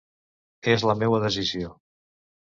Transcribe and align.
És 0.71 0.85
la 0.91 0.95
meua 1.01 1.19
decisió. 1.25 1.69